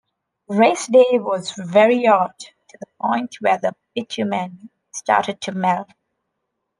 [0.47, 5.91] Race day was very hot, to the point where the bitumen started to melt.